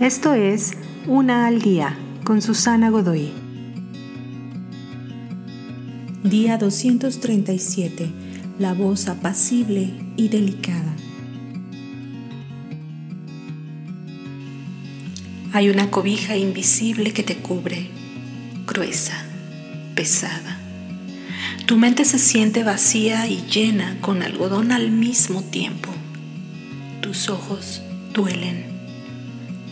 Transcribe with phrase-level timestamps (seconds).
[0.00, 0.72] Esto es
[1.06, 3.32] Una al Día con Susana Godoy.
[6.22, 8.10] Día 237.
[8.58, 10.94] La voz apacible y delicada.
[15.54, 17.88] Hay una cobija invisible que te cubre,
[18.66, 19.24] gruesa,
[19.94, 20.58] pesada.
[21.64, 25.88] Tu mente se siente vacía y llena con algodón al mismo tiempo.
[27.00, 27.80] Tus ojos
[28.12, 28.75] duelen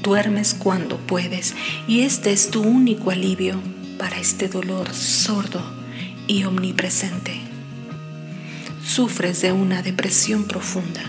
[0.05, 1.55] Duermes cuando puedes
[1.89, 3.59] y este es tu único alivio
[3.99, 5.63] para este dolor sordo
[6.27, 7.41] y omnipresente.
[8.85, 11.01] Sufres de una depresión profunda.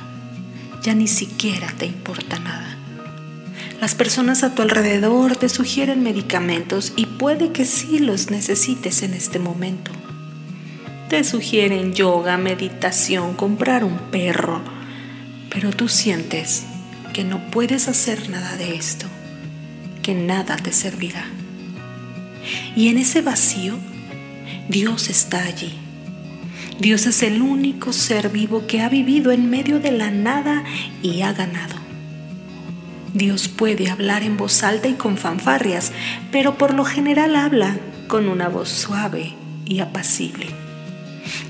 [0.81, 2.77] Ya ni siquiera te importa nada.
[3.81, 9.13] Las personas a tu alrededor te sugieren medicamentos y puede que sí los necesites en
[9.13, 9.91] este momento.
[11.09, 14.61] Te sugieren yoga, meditación, comprar un perro,
[15.49, 16.63] pero tú sientes
[17.15, 19.05] que no puedes hacer nada de esto,
[20.03, 21.23] que nada te servirá.
[22.75, 23.77] Y en ese vacío,
[24.67, 25.71] Dios está allí.
[26.77, 30.65] Dios es el único ser vivo que ha vivido en medio de la nada
[31.01, 31.75] y ha ganado.
[33.13, 35.93] Dios puede hablar en voz alta y con fanfarrias,
[36.33, 37.77] pero por lo general habla
[38.09, 39.31] con una voz suave
[39.63, 40.47] y apacible.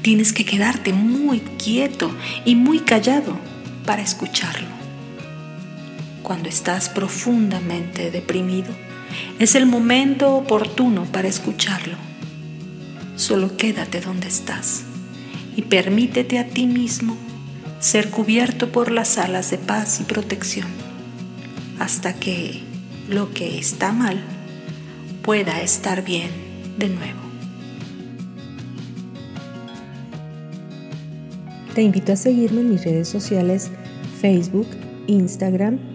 [0.03, 3.39] Tienes que quedarte muy quieto y muy callado
[3.83, 4.74] para escucharlo
[6.25, 8.73] cuando estás profundamente deprimido,
[9.37, 11.95] es el momento oportuno para escucharlo.
[13.15, 14.85] Solo quédate donde estás
[15.55, 17.15] y permítete a ti mismo
[17.79, 20.67] ser cubierto por las alas de paz y protección
[21.79, 22.63] hasta que
[23.07, 24.19] lo que está mal
[25.21, 26.31] pueda estar bien
[26.79, 27.19] de nuevo.
[31.75, 33.69] Te invito a seguirme en mis redes sociales
[34.19, 34.67] Facebook,
[35.05, 35.94] Instagram